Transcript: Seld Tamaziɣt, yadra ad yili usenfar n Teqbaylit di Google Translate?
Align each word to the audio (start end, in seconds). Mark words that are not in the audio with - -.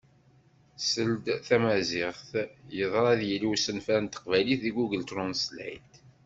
Seld 0.89 1.25
Tamaziɣt, 1.47 2.29
yadra 2.77 3.01
ad 3.13 3.21
yili 3.29 3.47
usenfar 3.53 3.99
n 4.01 4.07
Teqbaylit 4.07 4.59
di 4.65 4.71
Google 4.77 5.03
Translate? 5.11 5.93